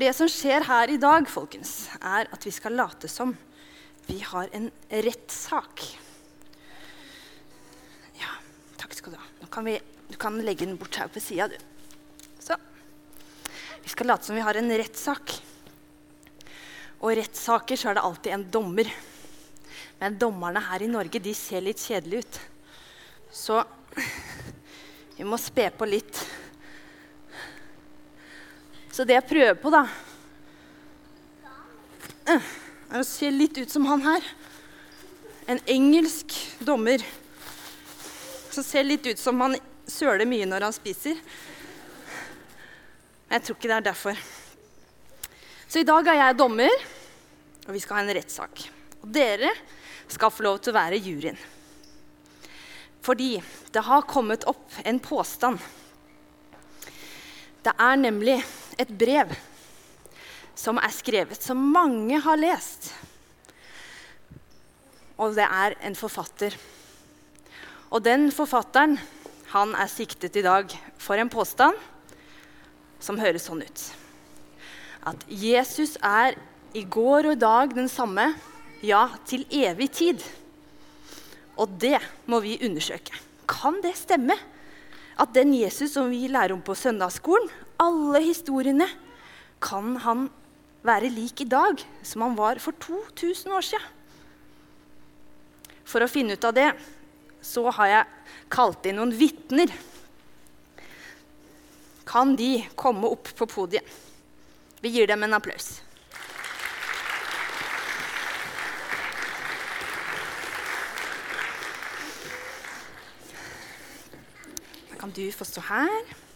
[0.00, 3.34] Det som skjer her i dag, folkens, er at vi skal late som
[4.06, 5.82] vi har en rettssak.
[8.16, 8.30] Ja,
[8.80, 9.28] takk skal du ha.
[9.42, 9.74] Nå kan vi,
[10.08, 11.58] du kan legge den bort her på sida, du.
[12.40, 12.56] Så.
[13.82, 15.36] Vi skal late som vi har en rettssak.
[17.02, 18.88] Og rettssaker så er det alltid en dommer.
[20.00, 22.44] Men dommerne her i Norge de ser litt kjedelige ut.
[23.36, 23.60] Så
[25.18, 26.24] vi må spe på litt.
[29.00, 29.78] Så det jeg prøver på, da,
[32.28, 32.48] eh,
[32.92, 34.26] er å se litt ut som han her.
[35.48, 37.00] En engelsk dommer
[38.50, 39.56] som ser litt ut som han
[39.88, 41.16] søler mye når han spiser.
[43.24, 44.22] Men jeg tror ikke det er derfor.
[45.64, 46.86] Så i dag er jeg dommer,
[47.64, 48.68] og vi skal ha en rettssak.
[49.00, 49.56] Og dere
[50.12, 51.40] skal få lov til å være juryen.
[53.00, 53.38] Fordi
[53.72, 55.56] det har kommet opp en påstand.
[57.64, 58.42] Det er nemlig
[58.80, 59.32] et brev
[60.56, 62.90] som er skrevet, som mange har lest.
[65.20, 66.56] Og det er en forfatter.
[67.90, 68.98] Og den forfatteren
[69.50, 71.76] han er siktet i dag for en påstand
[73.02, 73.86] som høres sånn ut.
[75.10, 76.36] At Jesus er
[76.76, 78.30] i går og i dag den samme,
[78.84, 80.22] ja, til evig tid.
[81.60, 81.98] Og det
[82.30, 83.16] må vi undersøke.
[83.50, 84.36] Kan det stemme?
[85.20, 87.50] At den Jesus som vi lærer om på søndagsskolen,
[87.80, 88.86] alle historiene,
[89.60, 90.28] kan han
[90.84, 93.96] være lik i dag som han var for 2000 år siden?
[95.84, 96.68] For å finne ut av det
[97.42, 99.72] så har jeg kalt inn noen vitner.
[102.06, 103.86] Kan de komme opp på podiet?
[104.80, 105.80] Vi gir dem en applaus.
[115.00, 116.29] Kan du få stå her.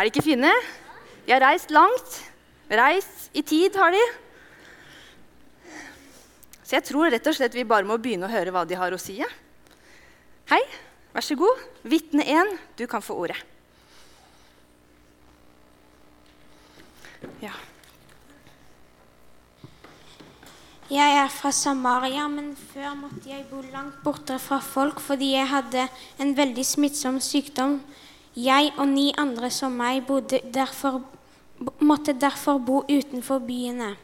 [0.00, 0.48] Er de ikke fine?
[1.26, 2.14] De har reist langt.
[2.72, 4.00] Reist i tid, har de.
[6.64, 8.96] Så jeg tror rett og slett vi bare må begynne å høre hva de har
[8.96, 9.18] å si.
[10.48, 10.62] Hei,
[11.12, 11.60] vær så god.
[11.84, 13.36] Vitne 1, du kan få ordet.
[17.44, 17.52] Ja.
[20.88, 25.52] Jeg er fra Samaria, men før måtte jeg bo langt borte fra folk fordi jeg
[25.52, 25.90] hadde
[26.24, 27.82] en veldig smittsom sykdom.
[28.36, 30.06] Jeg og ni andre som meg
[30.54, 31.00] derfor,
[31.80, 33.96] måtte derfor bo utenfor byene.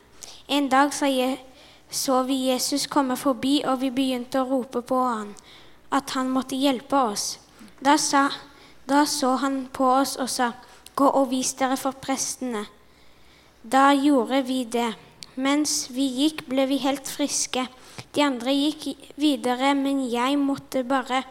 [0.48, 1.38] En dag sa jeg,
[1.90, 5.34] så vi Jesus komme forbi, og vi begynte å rope på han,
[5.90, 7.38] at han måtte hjelpe oss.
[7.78, 8.30] Da, sa,
[8.86, 10.52] da så han på oss og sa,
[10.96, 12.66] gå og vis dere for prestene.
[13.62, 14.94] Da gjorde vi det.
[15.36, 17.66] Mens vi gikk, ble vi helt friske.
[18.16, 21.22] De andre gikk videre, men jeg måtte bare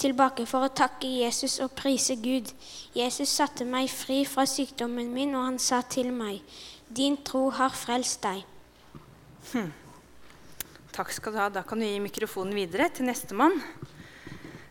[0.00, 2.50] tilbake for å takke Jesus og prise Gud.
[2.96, 6.42] Jesus satte meg fri fra sykdommen min, og han sa til meg,
[6.88, 8.44] din tro har frelst deg.
[10.94, 11.48] Takk skal du ha.
[11.50, 13.56] Da kan du gi mikrofonen videre til nestemann.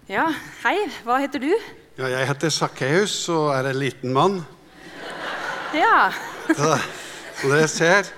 [0.08, 0.30] Ja,
[0.64, 0.78] hei.
[1.04, 1.52] Hva heter du?
[1.98, 4.42] Ja, jeg heter Sakkeus og er en liten mann.
[5.76, 6.12] Ja.
[6.48, 6.78] Så,
[7.42, 8.10] som dere ser,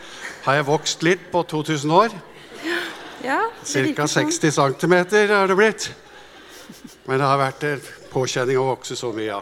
[0.45, 2.15] har jeg vokst litt på 2000 år.
[3.25, 4.07] ja Ca.
[4.07, 4.31] sånn.
[4.31, 4.95] 60 cm
[5.33, 5.89] har det blitt.
[7.05, 9.27] Men det har vært en påkjenning å vokse så mye.
[9.29, 9.41] Ja.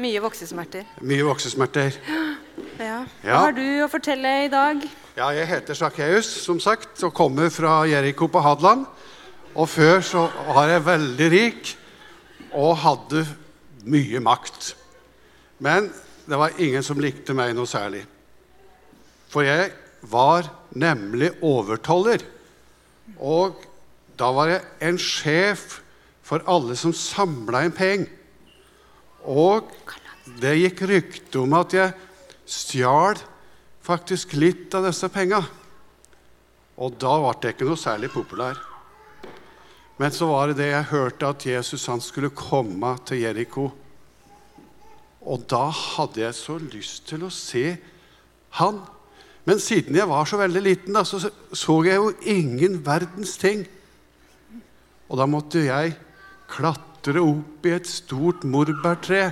[0.00, 0.86] Mye voksesmerter.
[1.04, 1.96] Mye voksesmerter.
[2.80, 3.02] Ja.
[3.20, 4.80] Hva har du å fortelle i dag?
[5.12, 8.86] Ja, jeg heter Sakkeus, som sagt, og kommer fra Jeriko på Hadeland.
[9.52, 11.72] Og før så var jeg veldig rik
[12.56, 13.26] og hadde
[13.84, 14.70] mye makt.
[15.60, 15.90] Men
[16.24, 18.00] det var ingen som likte meg noe særlig.
[19.28, 19.70] For jeg
[20.08, 22.24] var nemlig overtoller.
[23.20, 23.60] Og
[24.16, 25.80] da var jeg en sjef
[26.30, 28.06] for alle som samla inn penger.
[29.26, 29.66] Og
[30.40, 31.94] det gikk rykte om at jeg
[32.46, 33.18] stjal
[33.82, 35.42] faktisk litt av disse penga.
[36.80, 38.60] Og da ble jeg ikke noe særlig populær.
[40.00, 43.66] Men så var det det jeg hørte at Jesus han skulle komme til Jeriko.
[45.20, 47.74] Og da hadde jeg så lyst til å se
[48.62, 48.78] han.
[49.44, 51.20] Men siden jeg var så veldig liten, da, så
[51.52, 53.66] så jeg jo ingen verdens ting.
[55.10, 55.98] Og da måtte jeg
[56.50, 59.30] klatre opp i et stort morbærtre.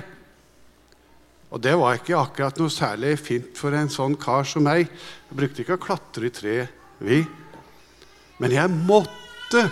[1.49, 4.89] Og det var ikke akkurat noe særlig fint for en sånn kar som meg.
[5.29, 6.57] Jeg brukte ikke å klatre i tre,
[7.01, 7.23] vi.
[8.39, 9.65] Men jeg måtte.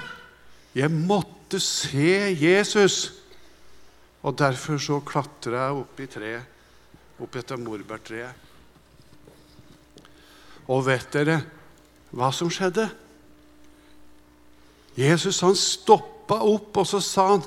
[0.78, 2.98] Jeg måtte se Jesus.
[4.26, 6.58] Og derfor så klatra jeg opp i treet,
[7.22, 8.44] opp etter morbærtreet.
[10.68, 11.38] Og vet dere
[12.12, 12.90] hva som skjedde?
[14.98, 17.46] Jesus han stoppa opp, og så sa han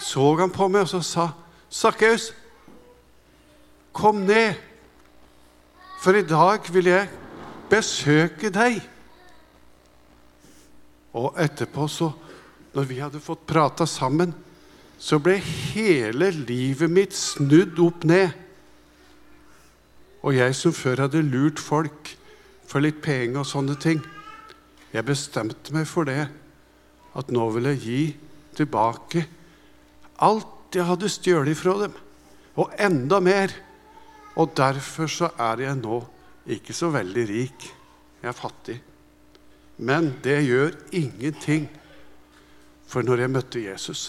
[0.00, 1.28] Så han på meg, og så sa
[1.68, 2.32] Sakkeus,
[3.92, 4.54] kom ned.
[5.98, 7.08] For i dag vil jeg
[7.70, 8.78] besøke deg.
[11.18, 12.12] Og etterpå, så,
[12.74, 14.34] når vi hadde fått prata sammen,
[14.98, 18.30] så ble hele livet mitt snudd opp ned.
[20.22, 22.14] Og jeg som før hadde lurt folk
[22.68, 24.00] for litt penger og sånne ting,
[24.92, 26.26] jeg bestemte meg for det,
[27.16, 28.02] at nå vil jeg gi
[28.58, 29.24] tilbake
[30.24, 31.94] alt jeg hadde stjålet fra dem,
[32.58, 33.54] og enda mer.
[34.38, 36.02] Og derfor så er jeg nå
[36.54, 37.66] ikke så veldig rik.
[38.22, 38.76] Jeg er fattig.
[39.78, 41.68] Men det gjør ingenting.
[42.88, 44.02] For når jeg møtte Jesus,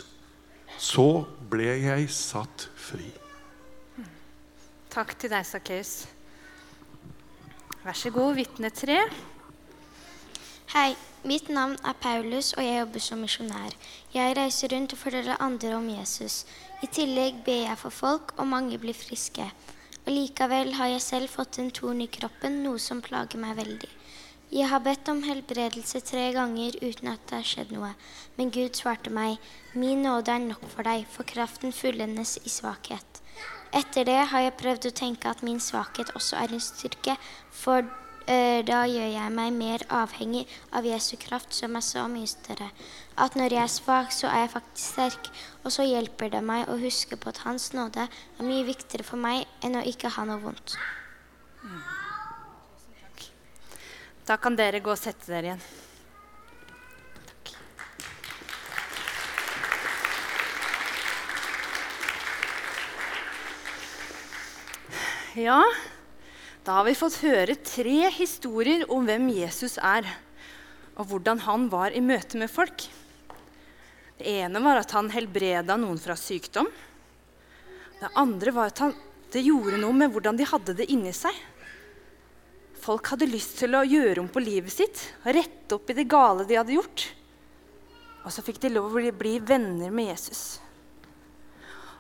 [0.78, 3.10] så ble jeg satt fri.
[4.90, 5.94] Takk til deg, Sakkeus.
[7.84, 8.98] Vær så god, vitne tre.
[10.74, 10.94] Hei,
[11.24, 13.76] mitt navn er Paulus, og jeg jobber som misjonær.
[14.14, 16.46] Jeg reiser rundt og forteller andre om Jesus.
[16.84, 19.46] I tillegg ber jeg for folk, og mange blir friske.
[20.06, 23.90] Og likevel har jeg selv fått en torn i kroppen, noe som plager meg veldig.
[24.50, 27.92] Jeg har bedt om helbredelse tre ganger uten at det har skjedd noe.
[28.38, 29.38] Men Gud svarte meg,
[29.78, 33.22] min nåde er nok for deg, for kraften fullendes i svakhet.
[33.76, 37.14] Etter det har jeg prøvd å tenke at min svakhet også er en styrke,
[37.54, 37.86] for
[38.30, 40.44] da gjør jeg meg mer avhengig
[40.76, 42.70] av Jesu kraft, som er så mye større.
[43.18, 45.30] At når jeg er svak, så er jeg faktisk sterk.
[45.64, 49.18] Og så hjelper det meg å huske på at Hans nåde er mye viktigere for
[49.18, 50.78] meg enn å ikke ha noe vondt.
[54.30, 55.62] Da kan dere gå og sette dere igjen.
[57.26, 57.56] Takk.
[65.40, 65.64] Ja,
[66.70, 70.06] da har vi fått høre tre historier om hvem Jesus er,
[71.02, 72.84] og hvordan han var i møte med folk.
[74.20, 76.70] Det ene var at han helbreda noen fra sykdom.
[77.98, 78.94] Det andre var at han,
[79.34, 81.34] det gjorde noe med hvordan de hadde det inni seg.
[82.86, 86.46] Folk hadde lyst til å gjøre om på livet sitt, rette opp i det gale
[86.46, 87.10] de hadde gjort.
[88.22, 90.60] Og så fikk de lov å bli, bli venner med Jesus.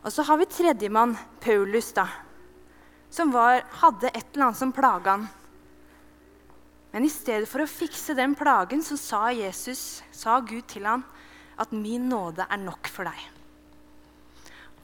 [0.06, 2.06] Og så har vi tredjemann, Paulus, da,
[3.09, 5.27] som var, hadde et eller annet som plaga han.
[6.91, 11.03] Men i stedet for å fikse den plagen, så sa Jesus, sa Gud til han,
[11.59, 13.27] at 'min nåde er nok for deg'.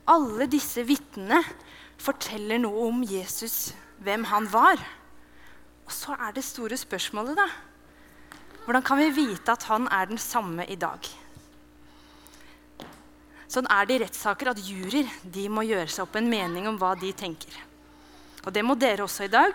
[0.07, 1.41] Alle disse vitnene
[1.97, 4.77] forteller noe om Jesus, hvem han var.
[5.85, 7.47] Og så er det store spørsmålet, da.
[8.65, 10.99] Hvordan kan vi vite at han er den samme i dag?
[13.47, 16.77] Sånn er det i rettssaker at juryer de må gjøre seg opp en mening om
[16.77, 17.53] hva de tenker.
[18.45, 19.53] Og det må dere også i dag.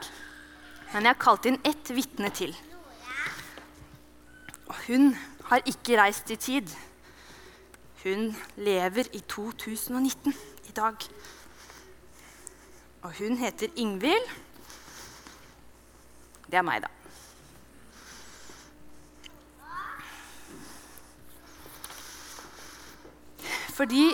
[0.92, 2.54] Men jeg har kalt inn ett vitne til.
[4.66, 5.12] Og hun
[5.50, 6.70] har ikke reist i tid.
[8.02, 10.34] Hun lever i 2019
[10.68, 10.94] i dag.
[13.02, 14.30] Og hun heter Ingvild.
[16.50, 16.90] Det er meg, da.
[23.70, 24.10] Fordi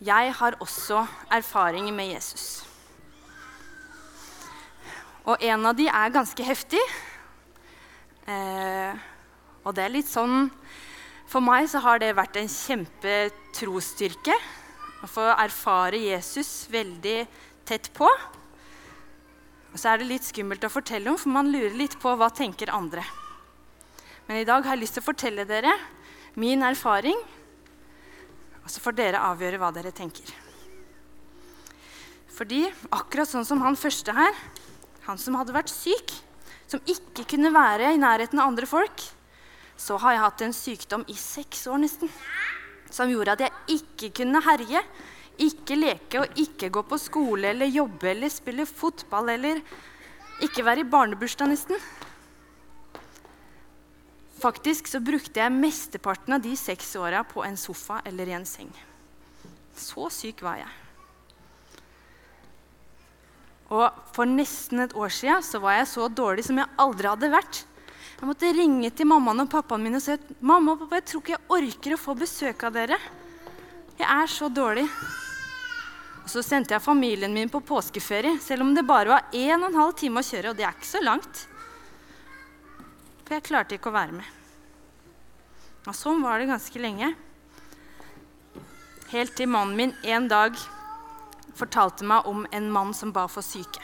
[0.00, 2.65] jeg har også erfaring med Jesus.
[5.26, 6.80] Og en av de er ganske heftig.
[8.30, 8.94] Eh,
[9.66, 10.48] og det er litt sånn
[11.30, 14.34] For meg så har det vært en kjempetrosstyrke
[15.02, 17.18] å få erfare Jesus veldig
[17.66, 18.06] tett på.
[19.72, 22.30] Og så er det litt skummelt å fortelle om, for man lurer litt på hva
[22.30, 23.02] tenker andre.
[24.28, 25.74] Men i dag har jeg lyst til å fortelle dere
[26.38, 27.18] min erfaring,
[28.62, 30.30] og så får dere avgjøre hva dere tenker.
[32.36, 32.64] Fordi
[32.94, 34.34] akkurat sånn som han første her,
[35.06, 36.14] han som hadde vært syk,
[36.66, 39.04] som ikke kunne være i nærheten av andre folk,
[39.76, 42.10] så har jeg hatt en sykdom i seks år nesten.
[42.90, 44.82] Som gjorde at jeg ikke kunne herje,
[45.42, 49.60] ikke leke og ikke gå på skole eller jobbe eller spille fotball eller
[50.44, 51.80] ikke være i barnebursdag nesten.
[54.40, 58.48] Faktisk så brukte jeg mesteparten av de seks åra på en sofa eller i en
[58.48, 58.72] seng.
[59.76, 60.85] Så syk var jeg.
[63.66, 67.32] Og for nesten et år siden så var jeg så dårlig som jeg aldri hadde
[67.32, 67.64] vært.
[68.16, 71.08] Jeg måtte ringe til mammaen og pappaen min og si at mamma og pappa, jeg
[71.10, 72.98] tror ikke jeg orker å få besøk av dere.
[73.98, 74.86] Jeg er så dårlig.
[76.22, 79.92] Og så sendte jeg familien min på påskeferie, selv om det bare var 1 12
[80.00, 80.50] time å kjøre.
[80.50, 81.42] Og det er ikke så langt.
[83.26, 84.32] For jeg klarte ikke å være med.
[85.86, 87.12] Og sånn var det ganske lenge.
[89.12, 90.56] Helt til mannen min en dag
[91.56, 93.82] fortalte meg om en mann som ba for syke.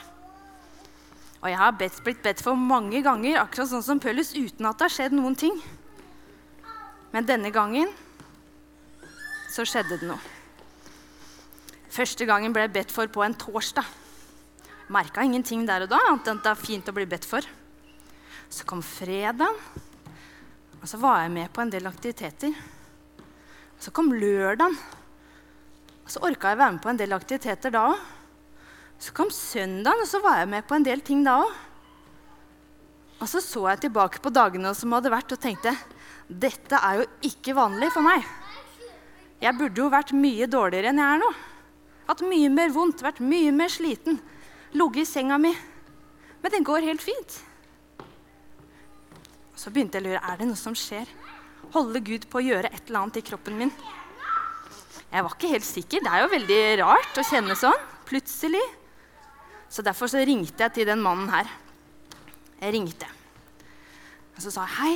[1.43, 4.79] Og jeg har bedt, blitt bedt for mange ganger, akkurat sånn som Pøllus, uten at
[4.79, 5.57] det har skjedd noen ting.
[7.11, 7.91] Men denne gangen
[9.51, 10.21] så skjedde det noe.
[11.93, 13.85] Første gangen ble jeg bedt for på en torsdag.
[14.93, 17.45] Merka ingenting der og da, annet enn at det er fint å bli bedt for.
[18.49, 19.59] Så kom fredagen,
[20.79, 22.55] og så var jeg med på en del aktiviteter.
[23.83, 24.79] Så kom lørdagen,
[26.09, 28.01] så orka jeg være med på en del aktiviteter da òg.
[28.99, 31.53] Så kom søndagen, og så var jeg med på en del ting da òg.
[33.23, 35.71] Og så så jeg tilbake på dagene som hadde vært, og tenkte
[36.27, 38.23] dette er jo ikke vanlig for meg.
[39.43, 41.31] Jeg burde jo vært mye dårligere enn jeg er nå.
[42.07, 44.19] Hatt mye mer vondt, vært mye mer sliten.
[44.75, 45.53] Ligget i senga mi.
[46.43, 47.39] Men det går helt fint.
[49.55, 51.07] Så begynte jeg å lure er det noe som skjer.
[51.75, 53.71] Holder Gud på å gjøre et eller annet i kroppen min?
[55.13, 56.01] Jeg var ikke helt sikker.
[56.01, 57.81] Det er jo veldig rart å kjenne sånn.
[58.09, 58.63] Plutselig.
[59.69, 61.51] Så derfor så ringte jeg til den mannen her.
[62.57, 63.09] Jeg ringte.
[64.33, 64.95] Og så sa jeg hei.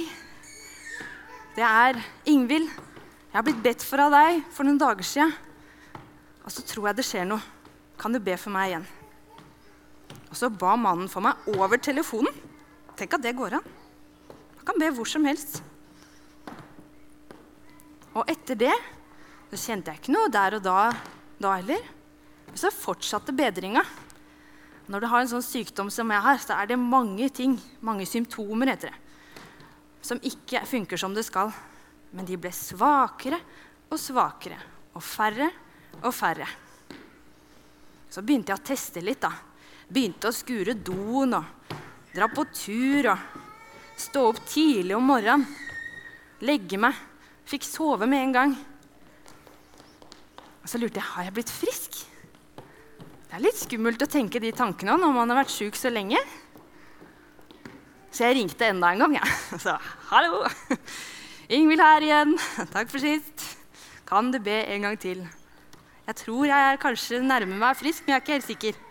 [1.54, 2.02] Det er
[2.34, 2.72] Ingvild.
[3.30, 5.30] Jeg har blitt bedt for av deg for noen dager sia.
[6.42, 7.44] Og så tror jeg det skjer noe.
[8.02, 8.90] Kan du be for meg igjen?
[10.32, 12.34] Og så ba mannen for meg over telefonen.
[12.98, 13.74] Tenk at det går an.
[14.58, 15.62] Man kan be hvor som helst.
[18.18, 18.74] Og etter det
[19.52, 20.80] så kjente jeg ikke noe der og da
[21.38, 21.84] da heller.
[22.48, 23.84] Men så fortsatte bedringa.
[24.88, 28.08] Når du har en sånn sykdom som jeg har, så er det mange ting, mange
[28.08, 29.00] symptomer, heter det,
[30.02, 31.52] som ikke funker som det skal.
[32.16, 33.40] Men de ble svakere
[33.92, 34.60] og svakere
[34.96, 35.50] og færre
[36.00, 36.48] og færre.
[38.08, 39.22] Så begynte jeg å teste litt.
[39.22, 39.34] da.
[39.92, 41.76] Begynte å skure doen og
[42.14, 45.46] dra på tur og stå opp tidlig om morgenen.
[46.48, 46.96] Legge meg.
[47.48, 48.56] Fikk sove med en gang.
[50.68, 51.94] Og så lurte jeg har jeg blitt frisk.
[52.60, 56.20] Det er litt skummelt å tenke de tankene når man har vært sjuk så lenge.
[58.12, 59.14] Så jeg ringte enda en gang.
[59.16, 59.30] Ja.
[59.64, 59.78] Så
[60.10, 60.42] hallo!
[61.56, 62.34] Ingvild her igjen.
[62.74, 63.46] Takk for sist.
[64.10, 65.22] Kan du be en gang til?
[66.10, 68.82] Jeg tror jeg er kanskje nærmer meg frisk, men jeg er ikke helt sikker.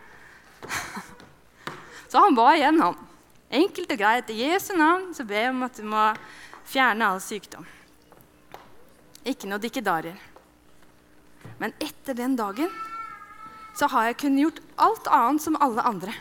[2.14, 2.96] Så han ba igjen, han.
[3.60, 4.32] Enkelt og greit.
[4.32, 6.06] I Jesu navn så ber jeg om at du må
[6.72, 7.68] fjerne all sykdom.
[9.28, 10.16] Ikke noe dikkedarer.
[11.58, 12.70] Men etter den dagen
[13.76, 16.14] så har jeg kunnet gjort alt annet som alle andre.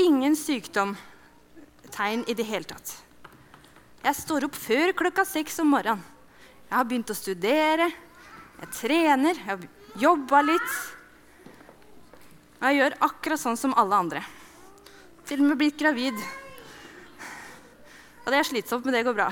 [0.00, 2.94] Ingen sykdomtegn i det hele tatt.
[4.00, 6.04] Jeg står opp før klokka seks om morgenen.
[6.70, 7.88] Jeg har begynt å studere,
[8.60, 9.64] jeg trener, jeg har
[9.98, 10.74] jobba litt.
[12.60, 14.22] Og jeg gjør akkurat sånn som alle andre.
[15.26, 16.20] Til og med blitt gravid.
[18.22, 19.30] Og det er slitsomt, men det går bra.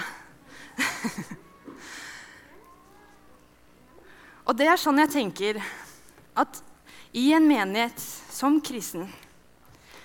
[4.49, 5.59] og det er sånn jeg tenker
[6.39, 6.63] at
[7.17, 8.01] i en menighet
[8.33, 9.05] som kristen,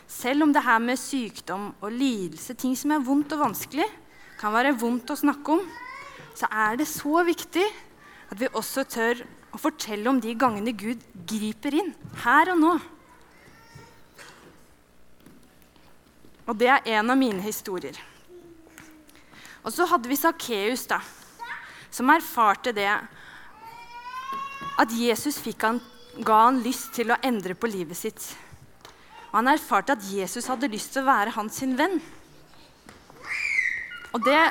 [0.07, 3.87] selv om det her med sykdom og lidelse, ting som er vondt og vanskelig,
[4.39, 5.63] kan være vondt å snakke om,
[6.35, 7.63] så er det så viktig
[8.33, 9.23] at vi også tør
[9.53, 11.93] å fortelle om de gangene Gud griper inn
[12.25, 12.73] her og nå.
[16.43, 17.95] Og det er en av mine historier.
[19.63, 20.99] Og så hadde vi Sakkeus, da,
[21.93, 22.89] som erfarte det
[24.79, 25.79] at Jesus han,
[26.23, 28.21] ga han lyst til å endre på livet sitt.
[29.31, 31.99] Og han erfarte at Jesus hadde lyst til å være hans sin venn.
[34.13, 34.41] Og det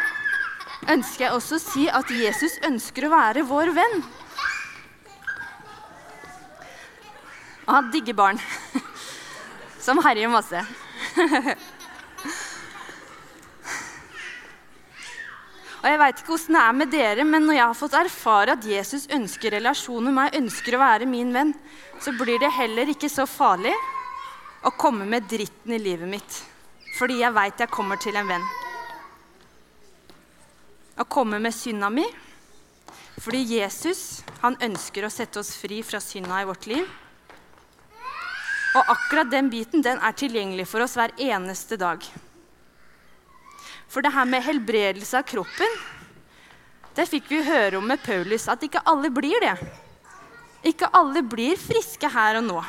[0.91, 4.01] ønsker jeg også å si at Jesus ønsker å være vår venn.
[7.63, 8.41] Og han digger barn
[9.87, 10.65] som herjer masse.
[15.83, 18.55] Og jeg veit ikke åssen det er med dere, men når jeg har fått erfare
[18.55, 21.51] at Jesus ønsker relasjon med meg, ønsker å være min venn,
[21.99, 23.75] så blir det heller ikke så farlig
[24.63, 26.43] å komme med dritten i livet mitt.
[26.95, 28.53] Fordi jeg veit jeg kommer til en venn
[31.03, 32.05] å komme med synda mi.
[33.23, 36.87] Fordi Jesus han ønsker å sette oss fri fra synda i vårt liv.
[38.73, 42.01] Og akkurat den biten den er tilgjengelig for oss hver eneste dag.
[43.93, 45.79] For det her med helbredelse av kroppen,
[46.97, 49.55] det fikk vi høre om med Paulus, at ikke alle blir det.
[50.73, 52.63] Ikke alle blir friske her og nå.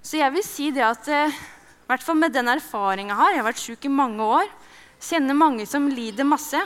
[0.00, 3.32] Så jeg vil si det at eh, i hvert fall med den erfaringa jeg har,
[3.34, 4.48] jeg har vært sjuk i mange år,
[5.00, 6.60] Kjenner mange som lider masse.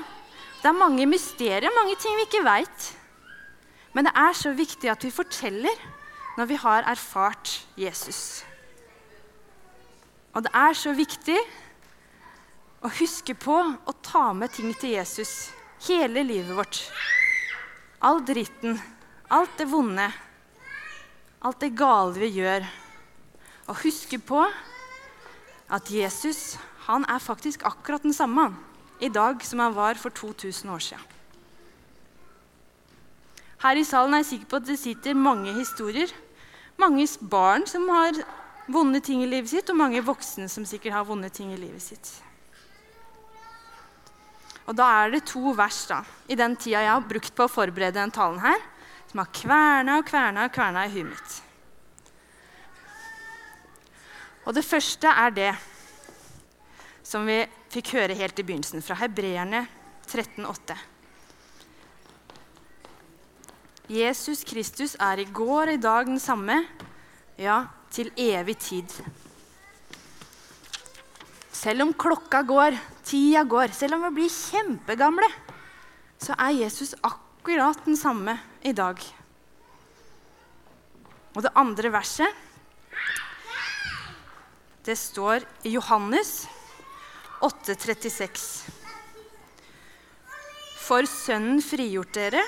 [0.58, 2.88] Det er mange mysterier, mange ting vi ikke veit.
[3.94, 5.84] Men det er så viktig at vi forteller
[6.34, 8.42] når vi har erfart Jesus.
[10.34, 11.38] Og det er så viktig
[12.84, 15.52] å huske på å ta med ting til Jesus
[15.86, 16.80] hele livet vårt.
[18.04, 18.76] All dritten,
[19.30, 20.08] alt det vonde,
[21.44, 22.66] alt det gale vi gjør.
[23.70, 24.42] Og huske på
[25.72, 28.50] at Jesus han er faktisk akkurat den samme
[29.00, 31.10] i dag som han var for 2000 år siden.
[33.64, 36.10] Her i salen er jeg sikker på at det sitter mange historier,
[36.76, 38.18] mange barn som har
[38.66, 41.82] vonde ting i livet sitt, og mange voksne som sikkert har vonde ting i livet
[41.82, 42.12] sitt.
[44.64, 47.52] Og da er det to vers da, i den tida jeg har brukt på å
[47.52, 48.62] forberede den talen her,
[49.10, 51.36] som har kverna og kverna og kverna i huet mitt.
[54.44, 55.52] Og det første er det
[57.04, 57.38] som vi
[57.72, 59.64] fikk høre helt i begynnelsen, fra Hebreerne
[60.08, 60.76] 13,8.
[63.92, 66.62] Jesus Kristus er i går og i dag den samme,
[67.36, 68.90] ja, til evig tid.
[71.54, 75.28] Selv om klokka går, tida går, selv om vi blir kjempegamle,
[76.20, 78.36] så er Jesus akkurat den samme
[78.66, 78.98] i dag.
[81.34, 82.42] Og det andre verset
[84.84, 86.44] det står i Johannes
[87.40, 88.44] 8,36.
[90.84, 92.44] For Sønnen frigjort dere,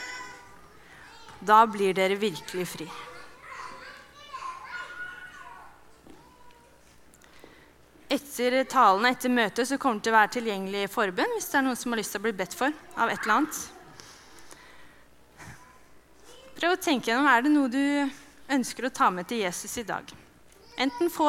[1.41, 2.89] da blir dere virkelig fri.
[8.17, 11.59] Etter talene etter møtet så kommer det til å være tilgjengelig i forbønn hvis det
[11.59, 13.59] er noen som har lyst til å bli bedt for av et eller annet.
[16.57, 17.83] Prøv å tenke gjennom er det noe du
[18.57, 20.09] ønsker å ta med til Jesus i dag.
[20.81, 21.29] Enten få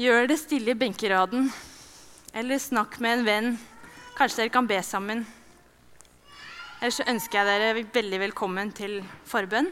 [0.00, 1.50] gjøre det stille i benkeraden,
[2.36, 3.50] eller snakk med en venn.
[4.16, 5.26] Kanskje dere kan be sammen.
[6.78, 9.68] Eller så ønsker jeg dere veldig velkommen til forbønn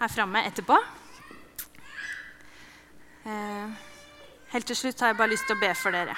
[0.00, 0.80] her framme etterpå.
[3.28, 3.89] Eh,
[4.50, 6.16] Helt til slutt har jeg bare lyst til å be for dere.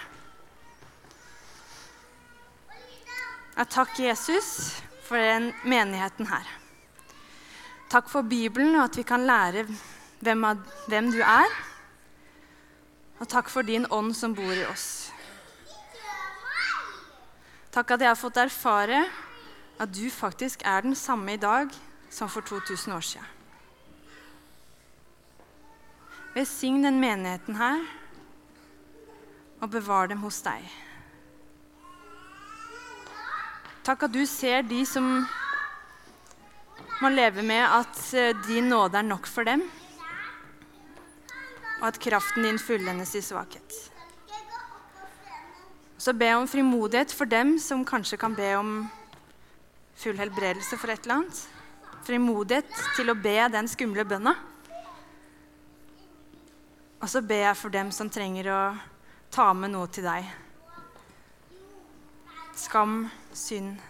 [3.52, 4.48] Jeg takker Jesus
[5.04, 6.46] for den menigheten her.
[7.92, 9.66] Takk for Bibelen og at vi kan lære
[10.24, 10.46] hvem,
[10.88, 11.58] hvem du er.
[13.20, 15.12] Og takk for din ånd som bor i oss.
[17.72, 19.04] Takk at jeg har fått erfare
[19.80, 21.68] at du faktisk er den samme i dag
[22.08, 23.28] som for 2000 år siden.
[26.32, 27.82] Velsign den menigheten her
[29.62, 30.66] og bevar dem hos deg.
[33.86, 35.06] Takk at du ser de som
[37.02, 39.64] må leve med at eh, din nåde er nok for dem,
[41.80, 43.74] og at kraften din fullendes i svakhet.
[45.98, 48.70] Så be om frimodighet for dem som kanskje kan be om
[49.98, 51.42] full helbredelse for et eller annet.
[52.06, 54.34] Frimodighet til å be den skumle bønna.
[57.02, 58.62] Og så ber jeg for dem som trenger å
[59.32, 60.28] ta med noe til deg.
[62.58, 63.80] Skam, synd,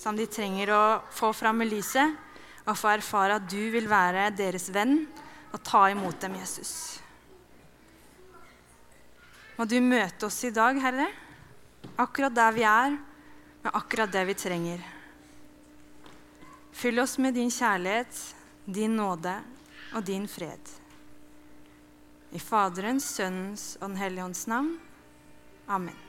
[0.00, 0.82] som de trenger å
[1.14, 5.04] få fram i lyset og få erfare at du vil være deres venn
[5.54, 6.74] og ta imot dem, Jesus.
[9.54, 11.06] Må du møte oss i dag, Herre,
[12.00, 12.96] akkurat der vi er,
[13.62, 14.82] med akkurat det vi trenger.
[16.74, 18.18] Fyll oss med din kjærlighet,
[18.66, 19.36] din nåde
[19.94, 20.74] og din fred.
[22.34, 24.74] I Faderens, Sønnens og Den hellige ånds navn.
[25.68, 26.03] Amen.